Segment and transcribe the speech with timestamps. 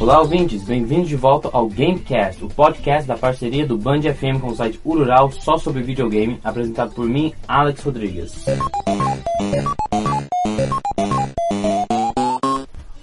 [0.00, 4.46] Olá, ouvintes, bem-vindos de volta ao Gamecast, o podcast da parceria do Band FM com
[4.46, 8.46] o site Urural só sobre videogame, apresentado por mim, Alex Rodrigues.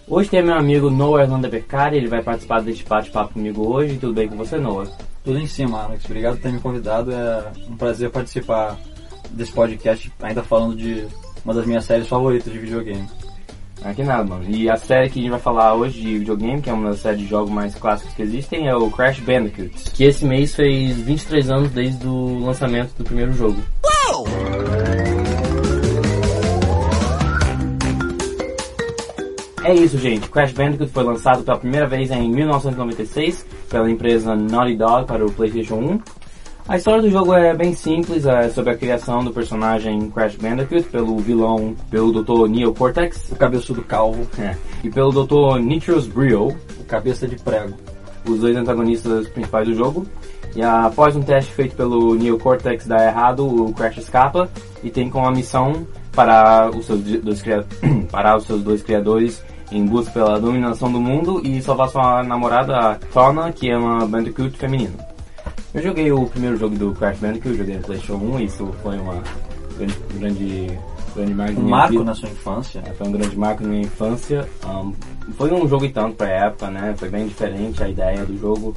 [0.08, 4.00] Hoje tem meu amigo Noah Hernanda Beccari, ele vai participar deste bate-papo comigo hoje.
[4.00, 4.90] Tudo bem com você, Noah?
[5.24, 6.04] Tudo em cima, Alex.
[6.06, 7.12] Obrigado por ter me convidado.
[7.14, 8.76] É um prazer participar
[9.30, 11.06] desse podcast, ainda falando de
[11.46, 13.08] uma das minhas séries favoritas de videogame.
[13.84, 14.44] Ah, que nada, mano.
[14.50, 17.00] E a série que a gente vai falar hoje de videogame, que é uma das
[17.00, 19.92] séries de jogos mais clássicos que existem, é o Crash Bandicoot.
[19.92, 23.62] Que esse mês fez 23 anos desde o lançamento do primeiro jogo.
[23.84, 24.28] Uou!
[29.64, 30.30] É isso, gente.
[30.30, 35.32] Crash Bandicoot foi lançado pela primeira vez em 1996 pela empresa Naughty Dog para o
[35.32, 36.00] PlayStation 1.
[36.68, 40.84] A história do jogo é bem simples, é sobre a criação do personagem Crash Bandicoot
[40.90, 42.50] pelo vilão, pelo Dr.
[42.50, 44.54] Neo Cortex, o cabeçudo calvo, é,
[44.84, 45.62] e pelo Dr.
[45.62, 47.74] Nitrous Brio, o cabeça de prego,
[48.28, 50.06] os dois antagonistas principais do jogo.
[50.58, 54.50] E após um teste feito pelo Neo Cortex dar errado, o Crash escapa
[54.84, 57.42] e tem como missão parar os seus dois,
[58.12, 63.00] parar os seus dois criadores em busca pela dominação do mundo e salvar sua namorada
[63.12, 65.17] Fauna, que é uma Bandicoot feminina.
[65.78, 68.98] Eu joguei o primeiro jogo do Crash Bandicoot, eu joguei no PlayStation 1, isso foi
[68.98, 69.22] uma
[69.78, 70.80] grande, grande,
[71.16, 72.82] grande marco, um marco na sua infância.
[72.84, 74.50] É, foi um grande marco na minha infância.
[74.66, 74.92] Um,
[75.34, 76.96] foi um jogo e tanto pra época, né?
[76.98, 78.76] Foi bem diferente a ideia do jogo.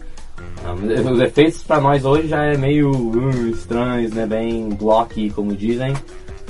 [0.63, 4.27] Um, os efeitos pra nós hoje já é meio uh, estranhos, né?
[4.27, 5.95] Bem blocky, como dizem.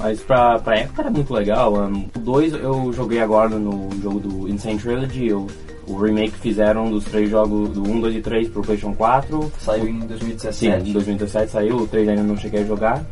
[0.00, 1.74] Mas pra, pra época era muito legal.
[1.74, 5.28] Um, o 2 eu joguei agora no jogo do Insane Trilogy.
[5.28, 5.46] Eu
[5.90, 9.52] o remake fizeram dos três jogos do 1, 2 e 3 pro PlayStation 4.
[9.58, 10.54] Saiu em 2017.
[10.84, 13.04] Sim, em 2017 saiu, o 3 ainda não cheguei a jogar.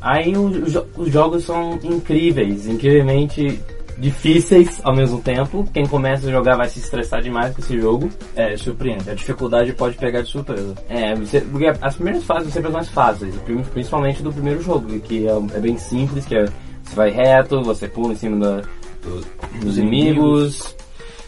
[0.00, 3.60] Aí os, os jogos são incríveis, incrivelmente
[3.98, 5.68] difíceis ao mesmo tempo.
[5.72, 8.10] Quem começa a jogar vai se estressar demais com esse jogo.
[8.34, 9.10] É, surpreende.
[9.10, 10.74] A dificuldade pode pegar de surpresa.
[10.88, 13.34] É, você, porque as primeiras fases são sempre as mais fáceis,
[13.72, 16.46] principalmente do primeiro jogo, que é, é bem simples, que é,
[16.82, 18.62] você vai reto, você pula em cima da,
[19.02, 20.74] do, dos inimigos,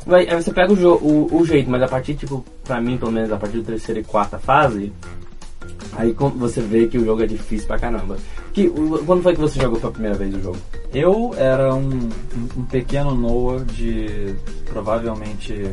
[0.06, 3.30] Aí você pega o, o, o, jeito, mas a partir, tipo, pra mim, pelo menos,
[3.30, 4.92] a partir da terceira e quarta fase,
[5.92, 8.16] aí você vê que o jogo é difícil pra caramba.
[8.52, 8.68] Que,
[9.06, 10.58] quando foi que você jogou pela primeira vez o jogo?
[10.92, 12.08] Eu era um,
[12.56, 14.34] um pequeno Noah de
[14.66, 15.70] provavelmente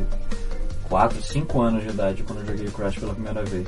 [0.87, 3.67] 4, 5 anos de idade quando eu joguei Crash pela primeira vez.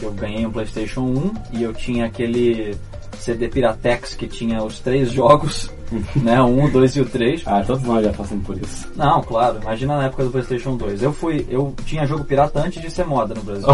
[0.00, 2.76] Eu ganhei um PlayStation 1 e eu tinha aquele
[3.22, 5.70] CD Piratex que tinha os três jogos,
[6.16, 6.40] né?
[6.42, 7.42] O 1, o 2 e o 3.
[7.46, 8.90] Ah, todos nós já passamos por isso.
[8.96, 11.02] Não, claro, imagina na época do Playstation 2.
[11.02, 13.68] Eu fui, eu tinha jogo pirata antes de ser moda no Brasil.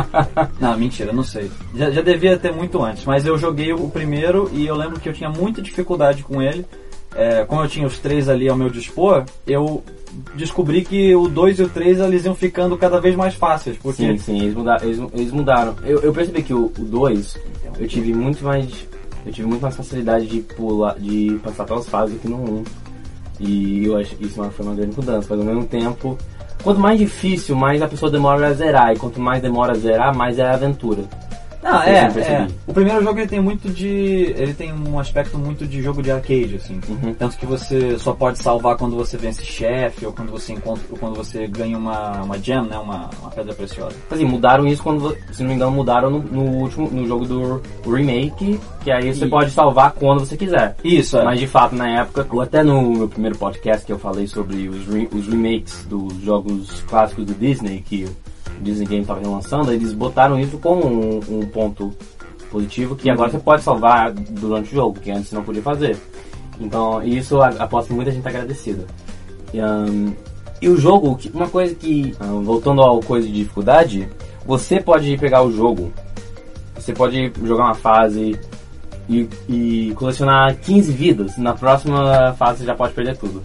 [0.60, 1.50] não, mentira, não sei.
[1.74, 5.08] Já, já devia ter muito antes, mas eu joguei o primeiro e eu lembro que
[5.08, 6.66] eu tinha muita dificuldade com ele.
[7.14, 9.82] É, como eu tinha os três ali ao meu dispor, eu
[10.34, 13.76] descobri que o 2 e o 3 eles iam ficando cada vez mais fáceis.
[13.76, 14.02] Porque...
[14.02, 14.84] Sim, sim, eles mudaram.
[14.84, 15.76] Eles, eles mudaram.
[15.84, 17.38] Eu, eu, percebi que o 2
[17.78, 18.86] eu tive muito mais.
[19.24, 22.64] Eu tive muito mais facilidade de pular, de passar pelas fases que no 1.
[23.40, 25.28] E eu acho que isso foi uma grande mudança.
[25.30, 26.18] Mas ao mesmo tempo,
[26.62, 28.92] quanto mais difícil, mais a pessoa demora a zerar.
[28.92, 31.04] E quanto mais demora a zerar, mais é a aventura.
[31.62, 32.48] Ah, é, é.
[32.66, 33.86] O primeiro jogo ele tem muito de.
[34.36, 36.80] Ele tem um aspecto muito de jogo de arcade, assim.
[36.88, 37.14] Uhum.
[37.14, 40.82] Tanto que você só pode salvar quando você vence chefe, ou quando você encontra.
[40.90, 42.76] ou quando você ganha uma, uma gem, né?
[42.78, 43.94] Uma, uma pedra preciosa.
[44.10, 47.62] Assim, mudaram isso quando, se não me engano, mudaram no, no último, no jogo do
[47.86, 49.30] remake, que aí você e...
[49.30, 50.76] pode salvar quando você quiser.
[50.82, 51.24] Isso, é.
[51.24, 54.68] Mas de fato, na época, ou até no meu primeiro podcast que eu falei sobre
[54.68, 58.08] os, re, os remakes dos jogos clássicos do Disney, que
[58.62, 61.92] Disney Game estava relançando, eles botaram isso como um, um ponto
[62.50, 65.96] positivo que agora você pode salvar durante o jogo, que antes não podia fazer.
[66.60, 68.84] Então, isso aposto que muita gente tá agradecida.
[69.52, 70.14] E, um,
[70.60, 74.08] e o jogo, uma coisa que, um, voltando ao coisa de dificuldade,
[74.46, 75.92] você pode pegar o jogo,
[76.74, 78.38] você pode jogar uma fase
[79.08, 83.42] e, e colecionar 15 vidas, na próxima fase você já pode perder tudo.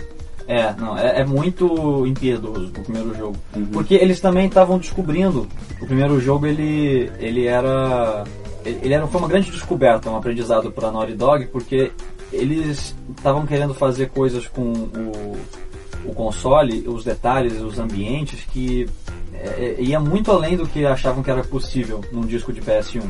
[0.47, 3.35] É, não, é, é muito impiedoso o primeiro jogo.
[3.53, 3.65] Uhum.
[3.65, 5.47] Porque eles também estavam descobrindo.
[5.81, 8.23] O primeiro jogo ele, ele era.
[8.63, 11.91] Ele era, foi uma grande descoberta, um aprendizado para Naughty Dog, porque
[12.31, 15.37] eles estavam querendo fazer coisas com o,
[16.05, 18.87] o console, os detalhes, os ambientes que
[19.33, 23.03] é, é ia muito além do que achavam que era possível num disco de PS1.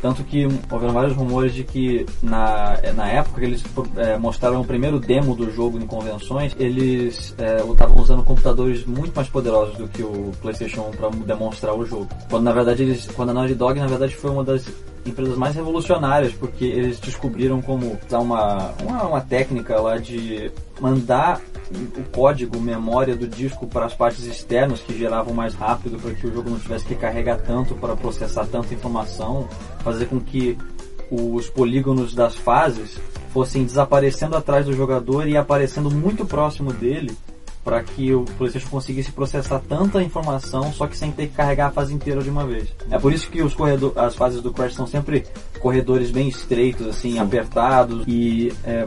[0.00, 3.64] Tanto que houveram vários rumores de que na, na época que eles
[3.96, 7.34] é, mostraram o primeiro demo do jogo em convenções, eles
[7.72, 11.84] estavam é, usando computadores muito mais poderosos do que o PlayStation 1 para demonstrar o
[11.84, 12.08] jogo.
[12.30, 14.66] Quando na verdade eles, quando a Naughty Dog na verdade foi uma das
[15.08, 20.50] empresas mais revolucionárias, porque eles descobriram como usar uma, uma, uma técnica lá de
[20.80, 21.40] mandar
[21.70, 26.26] o código, memória do disco para as partes externas que geravam mais rápido para que
[26.26, 29.48] o jogo não tivesse que carregar tanto para processar tanta informação,
[29.80, 30.56] fazer com que
[31.10, 32.98] os polígonos das fases
[33.32, 37.16] fossem desaparecendo atrás do jogador e aparecendo muito próximo dele
[37.68, 41.70] para que o PlayStation conseguisse processar tanta informação, só que sem ter que carregar a
[41.70, 42.66] fase inteira de uma vez.
[42.90, 45.26] É por isso que os corredor, as fases do Crash são sempre
[45.60, 47.18] corredores bem estreitos, assim, Sim.
[47.18, 48.86] apertados e, é,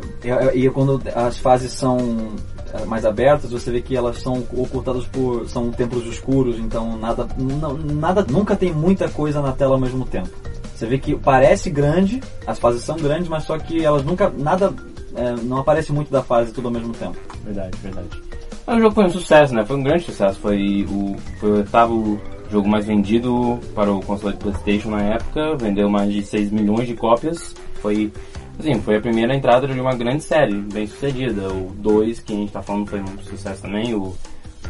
[0.56, 2.32] e, e quando as fases são
[2.74, 7.28] é, mais abertas, você vê que elas são ocultadas por são templos escuros, então nada,
[7.38, 10.30] não, nada nunca tem muita coisa na tela ao mesmo tempo.
[10.76, 14.74] Você vê que parece grande, as fases são grandes, mas só que elas nunca nada
[15.16, 17.16] é, não aparece muito da fase tudo ao mesmo tempo.
[17.44, 18.31] Verdade, verdade.
[18.72, 19.66] O jogo foi um sucesso, né?
[19.66, 20.40] Foi um grande sucesso.
[20.40, 25.58] Foi o, foi o oitavo jogo mais vendido para o console de PlayStation na época.
[25.58, 27.54] Vendeu mais de 6 milhões de cópias.
[27.82, 28.10] Foi,
[28.58, 31.50] assim, foi a primeira entrada de uma grande série, bem sucedida.
[31.50, 33.94] O 2, que a gente está falando, foi um sucesso também.
[33.94, 34.16] O,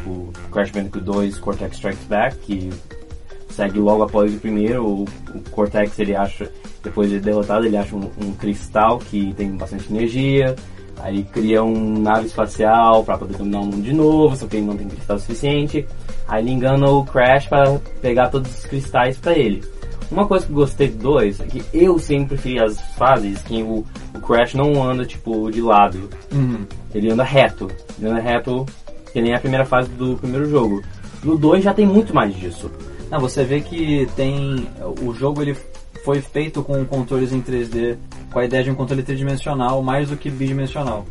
[0.04, 2.70] o Crash Bandicoot 2 Cortex Strikes Back, que
[3.50, 4.84] segue logo após o primeiro.
[4.84, 6.50] O, o Cortex, ele acha,
[6.82, 10.56] depois de derrotado, ele acha um, um cristal que tem bastante energia.
[11.02, 14.66] Aí cria um nave espacial para poder dominar o mundo de novo, só que ele
[14.66, 15.84] não tem cristal suficiente.
[16.28, 19.64] Aí ele engana o Crash para pegar todos os cristais para ele.
[20.12, 23.62] Uma coisa que eu gostei do 2 é que eu sempre preferi as fases que
[23.62, 23.84] o,
[24.14, 26.08] o Crash não anda tipo de lado.
[26.30, 26.64] Uhum.
[26.94, 27.68] Ele anda reto.
[27.98, 28.64] Ele anda reto,
[29.12, 30.82] que nem a primeira fase do primeiro jogo.
[31.24, 32.70] No 2 já tem muito mais disso.
[33.10, 34.68] Não, você vê que tem.
[35.02, 35.56] O jogo ele
[36.04, 37.96] foi feito com controles em 3D,
[38.32, 41.06] com a ideia de um controle tridimensional mais do que bidimensional.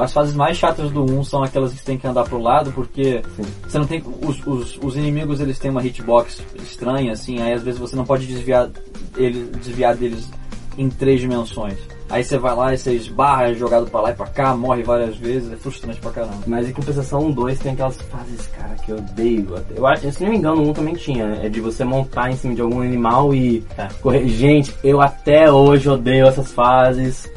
[0.00, 2.72] As fases mais chatas do 1 são aquelas que você tem que andar pro lado,
[2.72, 3.42] porque Sim.
[3.62, 4.02] você não tem.
[4.20, 8.04] Os, os, os, inimigos eles têm uma hitbox estranha, assim, aí às vezes você não
[8.04, 8.68] pode desviar,
[9.16, 10.28] ele, desviar deles
[10.76, 11.78] em três dimensões.
[12.08, 14.82] Aí você vai lá e você esbarra, é jogado pra lá e pra cá, morre
[14.82, 16.38] várias vezes, é frustrante pra caramba.
[16.46, 19.54] Mas em compensação, o 2 tem aquelas fases, cara, que eu odeio.
[19.74, 21.46] Eu acho, se não me engano, um também tinha, né?
[21.46, 23.88] É de você montar em cima de algum animal e é.
[24.00, 24.26] correr.
[24.28, 27.30] Gente, eu até hoje odeio essas fases.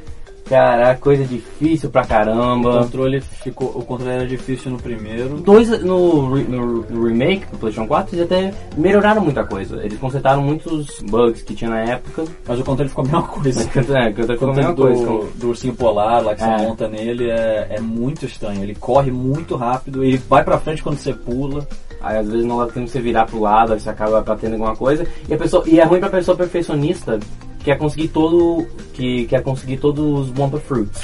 [0.50, 2.82] Cara, coisa difícil pra caramba.
[2.82, 3.68] O controle ficou.
[3.68, 5.38] O controle era difícil no primeiro.
[5.38, 9.78] Dois no, no, no remake do PlayStation 4 eles até melhoraram muita coisa.
[9.84, 12.26] Eles consertaram muitos bugs que tinha na época.
[12.48, 13.62] Mas o controle ficou a mesma coisa.
[13.96, 15.32] é, o controle ficou a mesma do, coisa.
[15.36, 16.58] Do ursinho polar lá que é.
[16.58, 18.64] você monta nele é, é muito estranho.
[18.64, 21.68] Ele corre muito rápido, ele vai pra frente quando você pula.
[22.02, 24.54] Aí às vezes não dá tempo de você virar pro lado, aí você acaba batendo
[24.54, 25.06] alguma coisa.
[25.28, 27.20] E, a pessoa, e é ruim pra pessoa perfeccionista
[27.64, 31.02] quer conseguir todo que quer conseguir todos os Wumpa Fruits.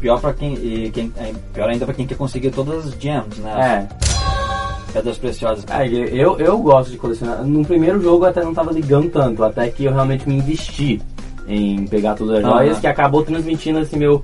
[0.00, 3.88] Pior para quem, quem é, pior ainda para quem quer conseguir todas as gems, né?
[3.90, 4.92] É.
[4.92, 5.64] Pedras preciosas.
[5.70, 7.42] É, eu, eu gosto de colecionar.
[7.44, 11.00] No primeiro jogo eu até não tava ligando tanto, até que eu realmente me investi
[11.46, 14.22] em pegar todas as joias, que acabou transmitindo esse meu,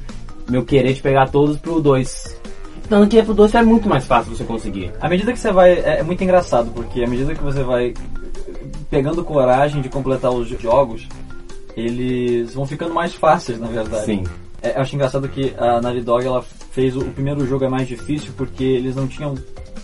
[0.49, 2.39] meu querer de pegar todos pro 2.
[2.89, 4.91] Tanto que pro 2 é muito mais fácil você conseguir.
[5.01, 5.73] À medida que você vai.
[5.73, 7.95] É, é muito engraçado, porque à medida que você vai
[8.91, 11.07] pegando coragem de completar os jogos,
[11.79, 14.05] eles vão ficando mais fáceis, na verdade.
[14.05, 14.25] Sim.
[14.63, 17.69] É, eu acho engraçado que a Naughty Dog ela fez o, o, primeiro jogo é
[17.69, 19.35] mais difícil porque eles não tinham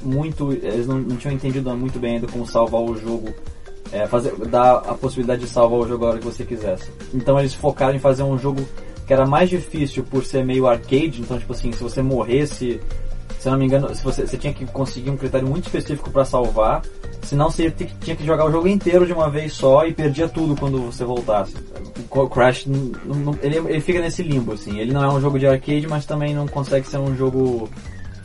[0.03, 3.33] muito, eles não, não tinham entendido muito bem ainda como salvar o jogo,
[3.93, 6.91] é, fazer, dar a possibilidade de salvar o jogo a hora que você quisesse.
[7.13, 8.67] Então eles focaram em fazer um jogo
[9.07, 12.81] que era mais difícil por ser meio arcade, então tipo assim, se você morresse
[13.45, 16.25] se não me engano, se você, você tinha que conseguir um critério muito específico para
[16.25, 16.81] salvar,
[17.21, 20.57] senão você tinha que jogar o jogo inteiro de uma vez só e perdia tudo
[20.57, 21.55] quando você voltasse.
[22.15, 22.67] O Crash,
[23.43, 24.79] ele, ele fica nesse limbo, assim.
[24.79, 27.69] Ele não é um jogo de arcade, mas também não consegue ser um jogo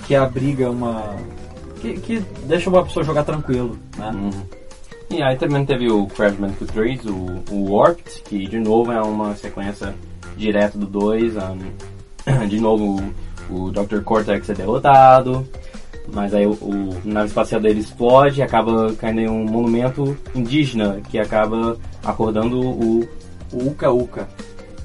[0.06, 1.16] que abriga uma...
[1.82, 4.12] que, que deixa uma pessoa jogar tranquilo, né?
[4.14, 4.44] Uhum.
[5.10, 9.02] E aí também teve o Crash Bandicoot 3, o, o Warped, que de novo é
[9.02, 9.96] uma sequência
[10.38, 11.36] direta do 2.
[11.36, 13.02] Um, de novo
[13.50, 14.02] o Dr.
[14.04, 15.48] Cortex é derrotado,
[16.14, 21.02] mas aí o, o nave espacial dele explode e acaba caindo em um monumento indígena
[21.10, 23.08] que acaba acordando o,
[23.52, 24.28] o Uka Uka.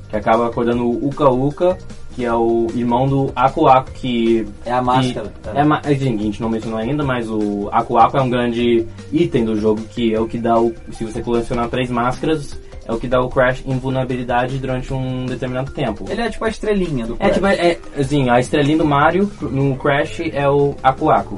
[0.08, 1.78] Que acaba acordando o Uka Uka,
[2.14, 4.46] que é o irmão do Aku Aku, que...
[4.64, 5.32] É a máscara.
[5.52, 9.44] é, a a gente não mencionou ainda, mas o Aku Aku é um grande item
[9.44, 10.72] do jogo, que é o que dá o...
[10.92, 12.56] Se você colecionar três máscaras,
[12.86, 16.04] é o que dá o Crash invulnerabilidade durante um determinado tempo.
[16.08, 17.30] Ele é tipo a estrelinha do Crash.
[17.30, 21.36] É tipo, é, assim, a estrelinha do Mario no Crash é o Aku Aku.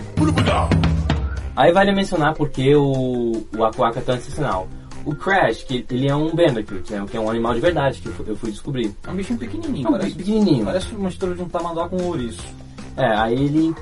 [1.56, 4.68] Aí vale mencionar porque o, o Aku Aku é tão excepcional.
[5.06, 8.08] O Crash, que ele é um Bandicoot, né, que é um animal de verdade que
[8.08, 8.94] eu fui descobrir.
[9.06, 10.64] É um bichinho pequenininho, é um parece, pequenininho.
[10.66, 12.42] Parece uma mistura de um tamanduá com um ouriço.
[12.96, 13.74] É, aí ele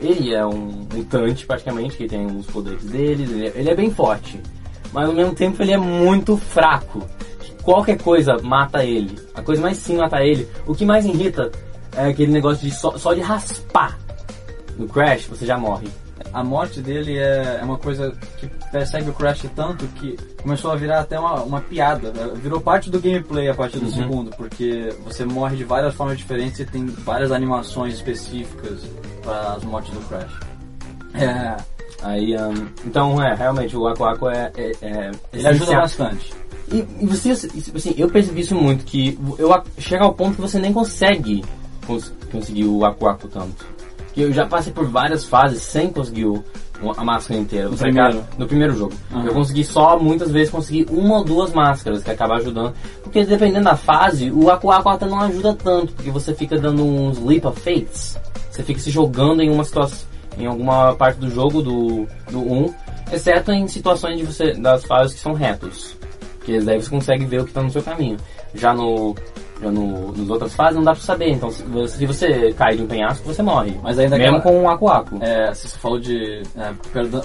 [0.00, 3.90] ele é um mutante praticamente, que tem os poderes dele, ele é, ele é bem
[3.90, 4.38] forte
[4.94, 7.02] mas ao mesmo tempo ele é muito fraco.
[7.64, 9.18] Qualquer coisa mata ele.
[9.34, 10.48] A coisa mais sim mata ele.
[10.66, 11.50] O que mais irrita
[11.96, 13.98] é aquele negócio de só, só de raspar
[14.78, 15.88] no Crash, você já morre.
[16.34, 20.76] A morte dele é, é uma coisa que persegue o Crash tanto que começou a
[20.76, 22.12] virar até uma, uma piada.
[22.34, 23.92] Virou parte do gameplay a partir do Uhum.
[23.92, 28.80] segundo, porque você morre de várias formas diferentes e tem várias animações específicas
[29.22, 30.40] para as mortes do Crash.
[31.14, 31.56] É,
[32.02, 36.34] Aí, ahn, então, é, realmente, o Aku Aku é, é, é ele ajuda bastante.
[36.70, 40.58] E, e você, assim, eu percebi isso muito, que eu chega ao ponto que você
[40.58, 41.42] nem consegue
[41.86, 43.64] cons- conseguir o Aku Aku tanto.
[44.14, 46.44] Que eu já passei por várias fases sem conseguir o,
[46.96, 47.68] a máscara inteira.
[47.68, 48.24] No primeiro?
[48.38, 48.94] no primeiro jogo.
[49.12, 49.26] Aham.
[49.26, 52.74] Eu consegui só, muitas vezes, conseguir uma ou duas máscaras, que acaba ajudando.
[53.02, 56.84] Porque dependendo da fase, o Aku Aku até não ajuda tanto, porque você fica dando
[56.84, 58.18] uns leap of fates.
[58.50, 60.06] Você fica se jogando em uma situação,
[60.38, 62.74] em alguma parte do jogo do, do 1,
[63.12, 65.96] exceto em situações de você, das fases que são retos.
[66.38, 68.18] Porque daí você consegue ver o que está no seu caminho.
[68.54, 69.14] Já no.
[69.64, 71.30] Já no, nas outras fases não dá pra saber.
[71.30, 73.78] Então se você, se você cai de um penhasco, você morre.
[73.82, 75.18] Mas ainda Mesmo aquela- com um Aku.
[75.20, 76.42] É, se você falou de.
[76.56, 76.72] É,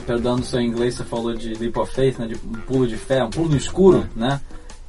[0.06, 2.28] perdão seu inglês, você falou de leap of faith, né?
[2.28, 4.40] De um pulo de fé, um pulo no escuro, né?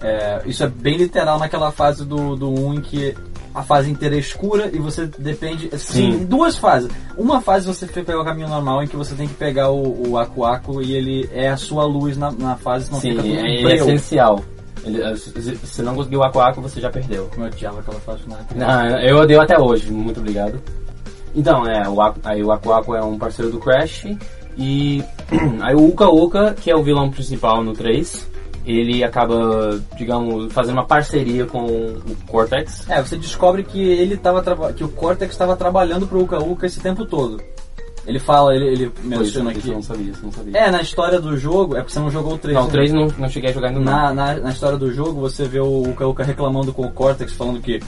[0.03, 3.15] É, isso é bem literal naquela fase do, do 1 em que
[3.55, 5.69] a fase inteira é escura e você depende.
[5.77, 6.25] Sim, Sim.
[6.25, 6.91] duas fases.
[7.19, 10.11] Uma fase você foi pegar o caminho normal em que você tem que pegar o,
[10.11, 13.23] o Aku Aku e ele é a sua luz na, na fase, senão Sim, fica
[13.23, 14.41] tudo é, é essencial.
[14.85, 17.29] Ele, eh, se não conseguiu o Aku Aku, você já perdeu.
[17.35, 18.39] Como eu odiava aquela fase final.
[18.55, 20.61] Não, eu odeio até hoje, muito obrigado.
[21.35, 24.07] Então, é, o, aí o Aku Aku é um parceiro do Crash.
[24.57, 25.03] E
[25.61, 28.29] aí o Uka Uka, que é o vilão principal no 3,
[28.67, 32.89] ele acaba, digamos, fazendo uma parceria com o Cortex.
[32.89, 36.81] É, você descobre que ele tava que o Cortex estava trabalhando pro Uka Uka esse
[36.81, 37.41] tempo todo.
[38.11, 39.71] Ele fala, ele, ele menciona aqui.
[39.71, 40.59] não sabia, não sabia.
[40.59, 42.57] É, na história do jogo, é porque você não jogou o 3.
[42.57, 42.73] não, o né?
[42.73, 43.81] 3 não, não cheguei a jogar ainda.
[43.81, 47.33] Na, na, na história do jogo, você vê o Uka Uka reclamando com o Cortex,
[47.33, 47.81] falando que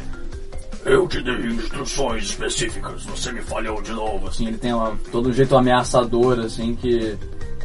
[0.85, 4.29] Eu te dei instruções específicas, você me falhou de novo.
[4.29, 7.17] assim, ele tem uma, todo um jeito ameaçador, assim, que.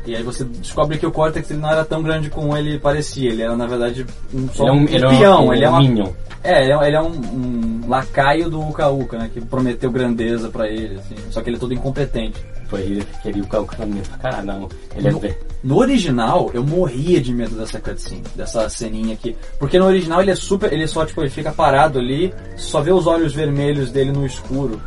[0.08, 3.30] E aí você descobre que o Cortex ele não era tão grande como ele parecia,
[3.30, 5.66] ele era na verdade um, só Ele é um, um ele é um, ele ele
[5.66, 6.10] é uma, Minion.
[6.44, 9.30] É, ele é, ele é um, um lacaio do Uka Uka, né?
[9.34, 11.16] Que prometeu grandeza pra ele, assim.
[11.30, 12.40] Só que ele é todo incompetente.
[12.70, 14.46] Foi ele que queria o Uka mesmo pra caralho.
[14.48, 19.14] Não, ele é No- ver- No original, eu morria de medo dessa cutscene, dessa ceninha
[19.14, 19.36] aqui.
[19.60, 20.72] Porque no original ele é super.
[20.72, 24.80] Ele só, tipo, ele fica parado ali, só vê os olhos vermelhos dele no escuro.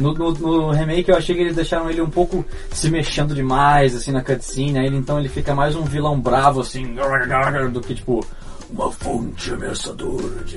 [0.00, 3.94] No, no- no remake eu achei que eles deixaram ele um pouco se mexendo demais,
[3.94, 4.78] assim, na cutscene.
[4.78, 6.94] Aí ele, então ele fica mais um vilão bravo, assim,
[7.72, 8.24] do que, tipo,
[8.70, 10.56] Uma fonte ameaçadora de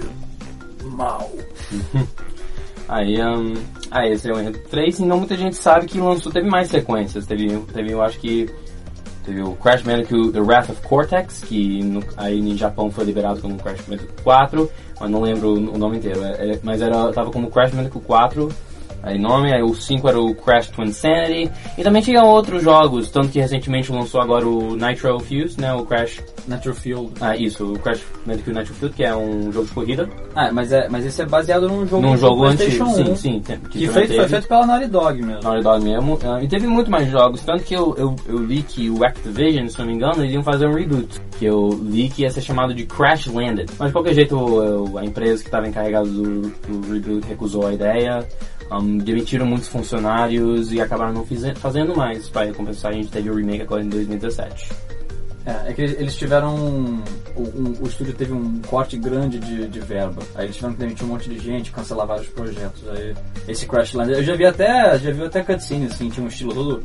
[0.85, 1.29] mal.
[2.87, 3.53] Aí, um,
[3.89, 6.67] aí esse é o Enredo 3, e não muita gente sabe que lançou, teve mais
[6.67, 7.25] sequências.
[7.25, 8.49] Teve, teve eu acho que,
[9.25, 13.41] teve o Crash Bandicoot The Wrath of Cortex, que no, aí em Japão foi liberado
[13.41, 14.69] como Crash Bandicoot 4,
[14.99, 18.49] mas não lembro o nome inteiro, é- é- mas era, tava como Crash Bandicoot 4,
[19.03, 23.09] aí nome, aí o 5 era o Crash Twin Insanity, e também tinha outros jogos,
[23.11, 27.11] tanto que recentemente lançou agora o Nitro Fuse, né, o Crash, Natural Field.
[27.21, 30.71] ah isso, o Crash Bandicoot Nitro Fuse, que é um jogo de corrida, Ah, mas,
[30.71, 33.87] é, mas esse é baseado num jogo num jogo antigo, 1, sim, sim, Que também
[33.89, 35.43] feito, foi feito pela Naughty Dog mesmo.
[35.43, 36.19] Naughty Dog mesmo.
[36.25, 39.67] Ah, e teve muito mais jogos, tanto que eu, eu, eu li que o Activision,
[39.67, 41.21] se não me engano, eles iam fazer um reboot.
[41.37, 43.69] Que eu li que ia ser chamado de Crash Landed.
[43.77, 47.73] Mas de qualquer jeito, eu- a empresa que estava encarregada do, do reboot recusou a
[47.73, 48.25] ideia.
[48.73, 51.25] Um, demitiram muitos funcionários e acabaram não
[51.55, 52.29] fazendo mais.
[52.29, 54.71] Para recompensar, a gente teve o remake agora em 2017.
[55.45, 56.55] É, é que eles, tiveram.
[56.55, 57.03] um-
[57.35, 60.21] um- o estúdio teve um corte grande de, de verba.
[60.35, 62.81] Aí eles tiveram que demitir um monte de gente, cancelar vários projetos.
[62.89, 63.13] Aí
[63.47, 64.13] esse Crash Land.
[64.13, 64.97] Eu já vi até.
[64.97, 66.83] Já vi até cutscene, assim, tinha um estilo todo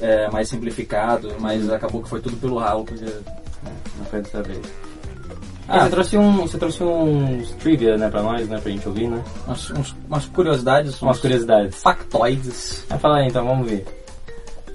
[0.00, 3.04] é, mais simplificado, mas acabou que foi tudo pelo ralo, porque.
[3.98, 4.60] Não foi dessa vez.
[5.68, 5.80] Ah.
[5.84, 9.22] Você trouxe um, você trouxe uns trivia, né, pra nós, né, pra gente ouvir, né?
[9.46, 11.82] Umas, uns- umas curiosidades, Umas curiosidades.
[11.82, 12.84] factoides.
[12.88, 13.84] Ah, fala aí então, vamos ver.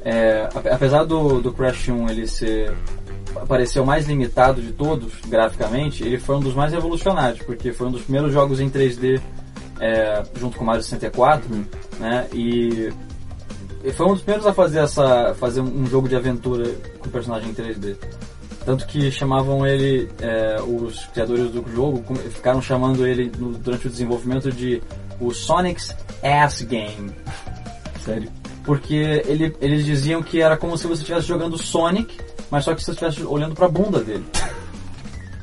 [0.04, 2.74] É, ape- apesar do, do Crash 1 ele ser
[3.48, 7.88] parecer o mais limitado de todos graficamente, ele foi um dos mais revolucionários, porque foi
[7.88, 9.22] um dos primeiros jogos em 3D
[9.80, 11.48] é, junto com o Mario 64,
[12.00, 12.28] né?
[12.34, 12.92] E,
[13.84, 16.70] e foi um dos primeiros a fazer essa fazer um jogo de aventura
[17.00, 17.96] com personagem em 3D.
[18.66, 23.90] Tanto que chamavam ele, é, os criadores do jogo ficaram chamando ele no- durante o
[23.90, 24.82] desenvolvimento de
[25.20, 27.12] o Sonic's Ass Game.
[28.06, 28.30] Sério.
[28.64, 28.94] Porque
[29.26, 32.16] ele, eles diziam que era como se você estivesse jogando Sonic,
[32.52, 34.24] mas só que você estivesse olhando pra bunda dele.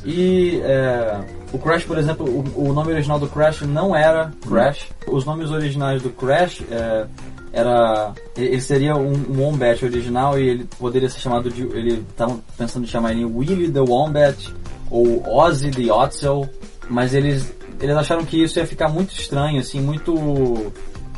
[0.05, 1.21] E é,
[1.53, 4.87] o Crash, por exemplo, o, o nome original do Crash não era Crash.
[5.09, 7.07] Os nomes originais do Crash é,
[7.53, 8.13] era.
[8.37, 11.63] Ele seria um, um Wombat original e ele poderia ser chamado de.
[11.63, 14.55] Ele estavam pensando em chamar ele Willy the Wombat
[14.91, 16.49] ou Ozzy the Otzel,
[16.89, 20.73] mas eles eles acharam que isso ia ficar muito estranho, assim, muito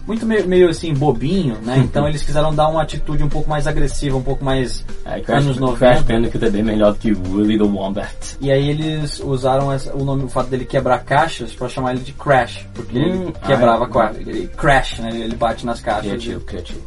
[0.07, 1.79] muito meio, meio assim bobinho, né?
[1.91, 5.45] Então eles quiseram dar uma atitude um pouco mais agressiva, um pouco mais É, Crash,
[5.45, 5.79] anos 90.
[5.79, 8.37] Crash Bandicoot é bem melhor do que Willy the Wombat.
[8.41, 12.01] E aí eles usaram essa- o nome, o fato dele quebrar caixas pra chamar ele
[12.05, 15.11] de Crash, porque Hum, ele quebrava ah, qua- ele Crash, né?
[15.13, 16.07] Ele bate nas caixas.
[16.07, 16.81] Criativo, criativo.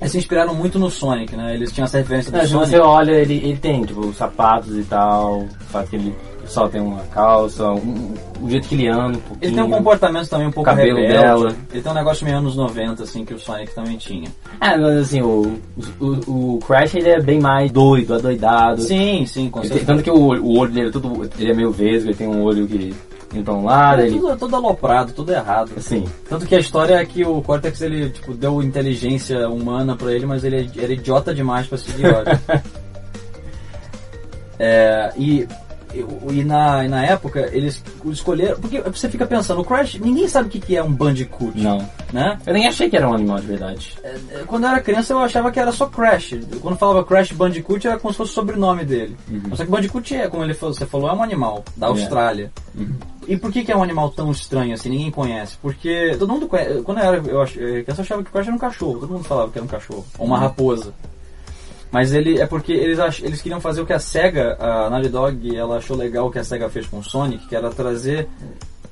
[0.00, 1.54] Eles se inspiraram muito no Sonic, né?
[1.54, 2.70] Eles tinham essa referência do É, se Sonic.
[2.70, 6.12] você olha, ele, ele tem, tipo, os sapatos e tal, o fato que ele
[6.52, 9.38] só tem uma calça, um- o jeito que ele anda, um pouquinho.
[9.40, 11.12] Ele tem um comportamento também um pouco Cabelo rebelde.
[11.22, 11.54] dela.
[11.72, 14.28] Ele tem um negócio meio anos 90, assim, que o Sonic também tinha.
[14.60, 15.58] É, mas assim, o,
[16.00, 18.80] o, o Crash ele é bem mais doido, adoidado.
[18.82, 19.86] Sim, sim, com Ele tem- certeza.
[19.86, 22.42] tanto que o, o olho dele é tudo, ele é meio vesgo, ele tem um
[22.42, 22.94] olho que
[23.48, 24.18] um lado, É ele...
[24.20, 25.70] tudo, tudo aloprado, tudo errado.
[25.74, 30.12] Assim, Tanto que a história é que o Cortex ele tipo, deu inteligência humana pra
[30.12, 32.38] ele, mas ele era idiota demais pra seguir ordem.
[34.58, 35.46] é, e
[35.94, 36.04] e,
[36.40, 38.58] e na, e na época eles escolheram.
[38.60, 41.58] Porque você fica pensando, o Crash, ninguém sabe o que, que é um Bandicoot.
[41.60, 41.78] não.
[42.12, 42.38] Né?
[42.46, 43.96] Eu nem achei que era um animal de verdade.
[44.04, 46.34] É, é, Quando eu era criança eu achava que era só Crash.
[46.60, 49.16] Quando falava Crash Bandicoot era como se fosse o sobrenome dele.
[49.54, 52.52] Só que Bandicoot é, como ele falou, você falou, é um animal da Austrália.
[53.26, 54.90] E por que, que é um animal tão estranho assim?
[54.90, 55.56] Ninguém conhece.
[55.62, 56.82] Porque todo mundo conhece.
[56.82, 58.98] Quando eu era eu ach- criança, eu achava que o Crash era um cachorro.
[59.00, 60.04] Todo mundo falava que era um cachorro.
[60.18, 60.92] Ou uma raposa.
[61.92, 65.08] Mas ele é porque eles, ach- eles queriam fazer o que a SEGA, a Naughty
[65.10, 68.26] Dog, ela achou legal o que a SEGA fez com o Sonic, que era trazer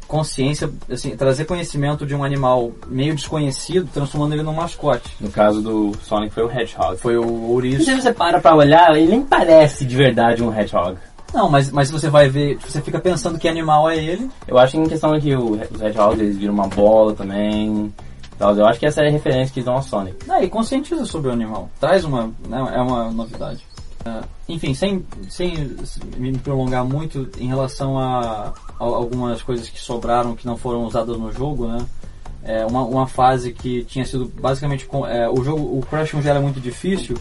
[0.06, 5.08] consciência, assim, trazer conhecimento de um animal meio desconhecido, transformando ele num mascote.
[5.20, 6.96] No caso do Sonic foi o Hedgehog.
[6.98, 7.84] Foi o ouriço.
[7.84, 10.96] se você para pra olhar, ele nem parece de verdade um Hedgehog.
[11.32, 14.28] Não, mas, mas se você vai ver, você fica pensando que animal é ele.
[14.48, 17.94] Eu acho que em questão que o, os Hedgehogs eles viram uma bola também.
[18.40, 20.16] Tal, Eu acho que essa é a referência que dão ao Sonic.
[20.28, 21.70] Ah, e conscientiza sobre o animal.
[21.78, 22.26] Traz uma.
[22.48, 23.64] né, é uma novidade.
[24.04, 25.76] Ah, enfim, sem, sem
[26.16, 31.16] me prolongar muito em relação a, a algumas coisas que sobraram que não foram usadas
[31.18, 31.84] no jogo, né?
[32.42, 34.86] É uma, uma fase que tinha sido basicamente.
[34.86, 37.16] com- é, o jogo, o Crash 1 já era muito difícil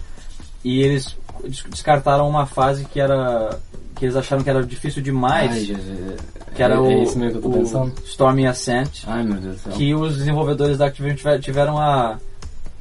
[0.63, 3.59] e eles des- descartaram uma fase que era.
[3.99, 6.19] Que eles acharam que era difícil demais, Ai, Jesus.
[6.55, 7.93] que era é, o, é isso mesmo que eu tô pensando.
[8.05, 9.73] Stormy Ascent Ai meu Deus do céu.
[9.73, 12.17] que os desenvolvedores da Activision tiver- tiveram a,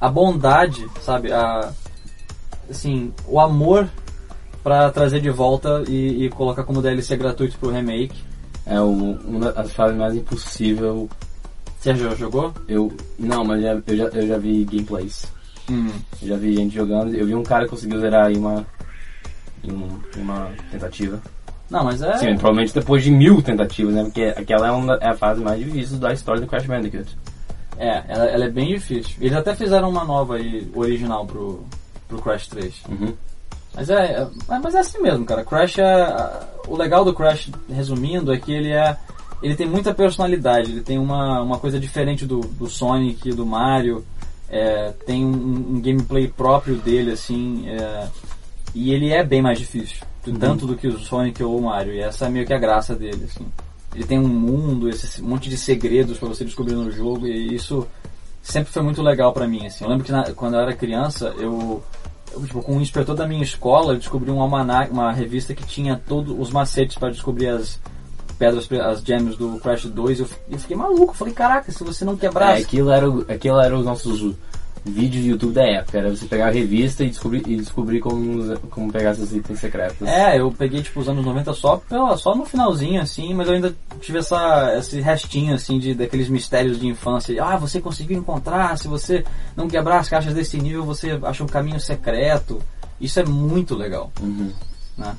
[0.00, 1.70] a bondade, sabe, a
[2.70, 3.88] assim, o amor
[4.62, 8.16] pra trazer de volta e, e colocar como DLC gratuito pro remake.
[8.66, 8.90] É o,
[9.24, 11.08] uma das fases mais impossível.
[11.80, 12.52] Você já jogou?
[12.68, 12.92] Eu.
[13.18, 15.26] Não, mas já- eu, já, eu já vi gameplays.
[15.70, 15.88] Hum.
[16.20, 17.14] Eu já vi gente jogando.
[17.14, 18.66] Eu vi um cara que conseguiu zerar em uma.
[19.70, 21.20] Um- uma tentativa.
[21.70, 22.16] Não, mas é.
[22.16, 24.04] Sim, provavelmente depois de mil tentativas, né?
[24.04, 27.16] Porque aquela é, uma, é a fase mais difícil da história do Crash Bandicoot.
[27.76, 29.16] É, ela, ela é bem difícil.
[29.20, 31.64] Eles até fizeram uma nova aí, original pro,
[32.08, 32.74] pro Crash 3.
[32.88, 33.12] Uhum.
[33.74, 35.44] Mas é, é- mas é assim mesmo, cara.
[35.44, 36.40] Crash é.
[36.66, 38.96] O legal do Crash, resumindo, é que ele é.
[39.42, 44.04] Ele tem muita personalidade, ele tem uma, uma coisa diferente do, do Sonic, do Mario,
[44.50, 48.08] é, tem um, um gameplay próprio dele, assim, é,
[48.74, 49.98] e ele é bem mais difícil,
[50.38, 52.94] tanto do que o Sonic ou o Mario, e essa é meio que a graça
[52.94, 53.46] dele, assim.
[53.94, 57.86] Ele tem um mundo, esse monte de segredos para você descobrir no jogo, e isso
[58.42, 59.84] sempre foi muito legal pra mim, assim.
[59.84, 61.82] Eu lembro que na- quando eu era criança, eu,
[62.32, 65.64] eu, tipo, com o inspetor da minha escola, eu descobri um almanac, uma revista que
[65.66, 67.80] tinha todos os macetes para descobrir as
[68.38, 70.20] pedras, as gems do Crash 2.
[70.20, 72.58] Eu, eu fiquei maluco, eu falei, caraca, se você não quebrar...
[72.58, 74.34] É, aquilo era, o- aquilo era os nossos
[74.84, 75.98] vídeos de YouTube da época.
[75.98, 80.06] Era você pegar a revista e descobrir, e descobrir como, como pegar esses itens secretos.
[80.06, 83.54] É, eu peguei tipo os anos 90 só, pela, só no finalzinho, assim, mas eu
[83.54, 87.42] ainda tive essa, esse restinho, assim, de, daqueles mistérios de infância.
[87.42, 89.24] Ah, você conseguiu encontrar, se você
[89.56, 92.60] não quebrar as caixas desse nível, você acha um caminho secreto.
[93.00, 94.50] Isso é muito legal, Uhum.
[94.96, 95.14] né?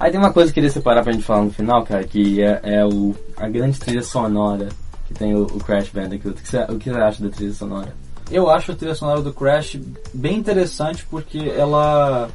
[0.00, 2.40] Aí tem uma coisa que eu queria separar pra gente falar no final, cara, que
[2.40, 4.68] é, é o, a grande trilha sonora
[5.08, 6.28] que tem o, o Crash Bandicoot.
[6.38, 7.92] O que, você, o que você acha da trilha sonora?
[8.30, 9.78] Eu acho a trilha sonora do Crash
[10.12, 12.28] bem interessante porque ela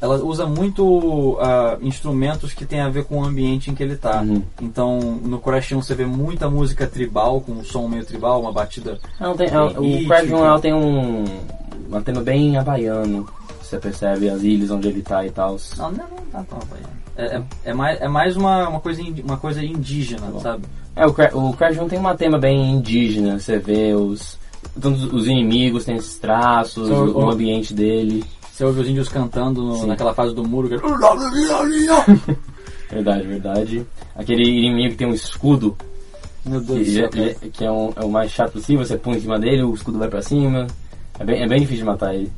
[0.00, 3.94] ela usa muito ah, instrumentos que tem a ver com o ambiente em que ele
[3.96, 4.20] tá.
[4.20, 4.42] Uhum.
[4.60, 8.52] Então, no Crash 1 você vê muita música tribal, com um som meio tribal, uma
[8.52, 10.08] batida Não, tem, Tem o ritmo.
[10.08, 11.22] Crash 1 ela tem um,
[11.92, 13.28] um tema bem havaiano.
[13.62, 15.56] Você percebe as ilhas onde ele tá e tal.
[15.78, 17.02] Não, não, não tá tão havaiano.
[17.16, 20.40] É, é, é mais, é mais uma, uma, coisa, uma coisa indígena, bom.
[20.40, 20.64] sabe?
[20.96, 23.38] É, o, Cra- o Crash 1 tem um tema bem indígena.
[23.38, 24.36] Você vê os,
[24.80, 28.24] todos os inimigos, tem esses traços, São- o, o ambiente dele.
[28.52, 30.68] Você ouve os índios cantando no- naquela fase do muro.
[30.68, 30.76] Que...
[32.90, 33.86] Verdade, verdade.
[34.14, 35.76] Aquele inimigo que tem um escudo,
[36.44, 37.50] Meu Deus que, do céu, é, cara.
[37.50, 38.84] que é, um- é o mais chato possível.
[38.84, 40.66] Você põe em cima dele, o escudo vai pra cima.
[41.18, 42.30] É bem, é bem difícil de matar ele.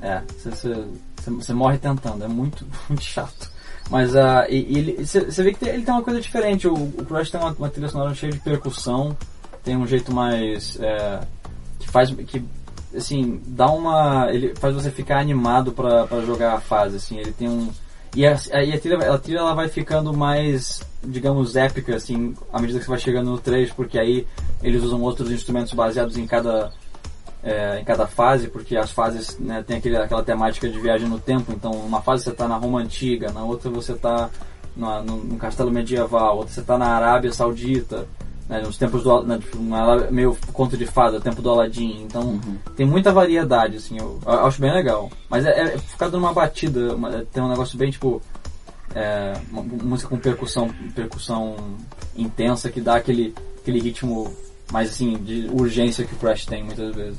[0.00, 0.84] É, você, você,
[1.30, 3.52] você- morre tentando, é muito, muito chato.
[3.90, 6.66] Mas uh, você vê que tem, ele tem uma coisa diferente.
[6.66, 9.14] O, o Crash tem uma, uma trilha sonora cheia de percussão,
[9.62, 10.78] tem um jeito mais.
[10.80, 11.20] É,
[11.84, 12.10] que faz.
[12.10, 12.44] que
[12.94, 14.32] assim, dá uma.
[14.32, 17.18] ele faz você ficar animado pra jogar a fase, assim.
[17.18, 17.70] Ele tem um.
[18.16, 22.78] E a, a, trilha, a trilha ela vai ficando mais, digamos, épica, assim, à medida
[22.78, 24.24] que você vai chegando no 3, porque aí
[24.62, 26.72] eles usam outros instrumentos baseados em cada
[27.44, 31.18] é, em cada fase, porque as fases né, tem aquele, aquela temática de viagem no
[31.18, 31.52] tempo.
[31.52, 34.30] Então, uma fase você está na Roma Antiga, na outra você está
[34.74, 38.08] no, no, castelo medieval, outra você está na Arábia Saudita,
[38.48, 39.58] né, nos tempos do né, tipo,
[40.10, 42.02] meio conto de fada, tempo do Aladdin.
[42.02, 42.58] Então, uhum.
[42.76, 45.10] tem muita variedade, assim, eu, eu, acho bem legal.
[45.28, 48.20] Mas é, é ficado numa batida, uma, tem um negócio bem tipo.
[48.94, 51.56] É, uma, música com percussão, percussão
[52.16, 54.32] intensa que dá aquele, aquele ritmo
[54.70, 57.18] mais assim de urgência que o Crash tem muitas vezes.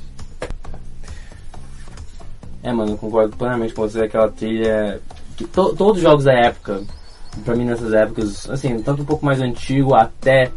[2.62, 4.02] É, mano, eu concordo plenamente com você.
[4.02, 5.00] Aquela trilha.
[5.36, 6.82] Que to, todos os jogos da época,
[7.44, 10.50] pra mim nessas épocas, assim, tanto um pouco mais antigo até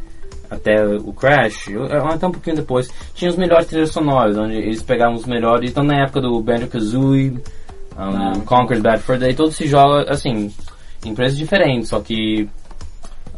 [0.50, 1.70] até o Crash,
[2.12, 5.84] até um pouquinho depois, tinha os melhores trilhas sonoras, onde eles pegavam os melhores, então
[5.84, 7.40] na época do Banjo-Kazooie,
[7.98, 8.80] um, ah.
[8.82, 10.54] Bad Fur Day, todos esses jogos, assim,
[11.06, 12.50] empresas diferentes, só que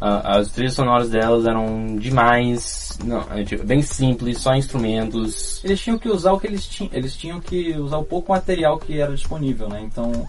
[0.00, 5.62] uh, as trilhas sonoras delas eram demais, não, é, tipo, bem simples, só instrumentos.
[5.64, 8.78] Eles tinham que usar o que eles tinham, eles tinham que usar o pouco material
[8.78, 9.80] que era disponível, né?
[9.82, 10.26] Então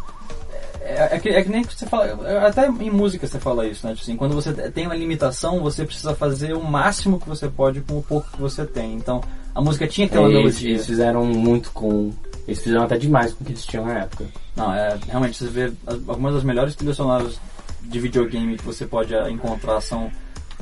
[0.85, 2.05] é, é, que, é que nem que você fala,
[2.45, 3.93] até em música você fala isso, né?
[3.93, 7.81] Tipo assim, quando você tem uma limitação, você precisa fazer o máximo que você pode
[7.81, 8.93] com o pouco que você tem.
[8.93, 9.21] Então,
[9.55, 10.71] a música tinha é, melodia.
[10.71, 12.11] Eles fizeram muito com.
[12.45, 14.25] Eles fizeram até demais com o que eles tinham na época.
[14.55, 17.39] Não, é, realmente, você vê algumas das melhores trilhas sonoras
[17.81, 20.11] de videogame que você pode encontrar são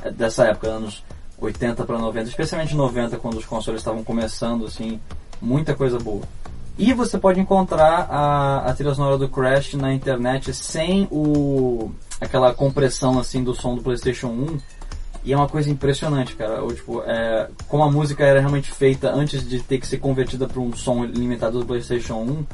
[0.02, 1.02] é, dessa época, anos
[1.38, 5.00] 80 para 90, especialmente 90, quando os consoles estavam começando, assim,
[5.40, 6.22] muita coisa boa.
[6.78, 12.54] E você pode encontrar a, a trilha sonora do Crash na internet sem o aquela
[12.54, 14.58] compressão assim do som do PlayStation 1.
[15.24, 16.62] E é uma coisa impressionante, cara.
[16.62, 20.48] Ou, tipo, é, como a música era realmente feita antes de ter que ser convertida
[20.48, 22.46] para um som limitado do PlayStation 1,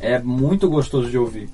[0.00, 1.48] é muito gostoso de ouvir.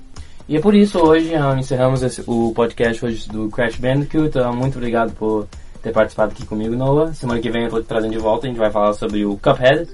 [0.49, 4.39] E é por isso hoje encerramos esse, o podcast hoje do Crash Bandicoot.
[4.39, 5.47] Uh, muito obrigado por
[5.83, 7.13] ter participado aqui comigo, Noah.
[7.13, 9.37] Semana que vem eu tô te trazendo de volta, a gente vai falar sobre o
[9.37, 9.89] Cuphead.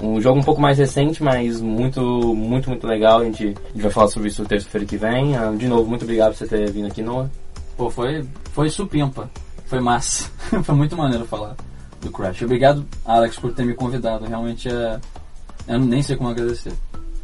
[0.00, 2.00] Um jogo um pouco mais recente, mas muito,
[2.34, 3.20] muito, muito legal.
[3.20, 5.36] A gente, a gente vai falar sobre isso terça-feira que vem.
[5.36, 7.30] Uh, de novo, muito obrigado por você ter vindo aqui, Noah.
[7.76, 9.30] Pô, foi, foi supimpa.
[9.66, 10.30] Foi massa.
[10.62, 11.56] foi muito maneiro falar
[12.00, 12.42] do Crash.
[12.42, 14.26] Obrigado, Alex, por ter me convidado.
[14.26, 15.00] Realmente é.
[15.68, 16.72] Eu nem sei como agradecer.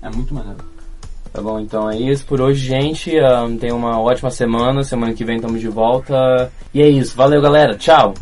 [0.01, 0.59] É muito maneiro.
[1.33, 3.13] Tá bom, então é isso por hoje, gente.
[3.21, 4.83] Um, tenha uma ótima semana.
[4.85, 6.51] Semana que vem estamos de volta.
[6.73, 7.17] E é isso.
[7.17, 7.77] Valeu, galera.
[7.77, 8.15] Tchau.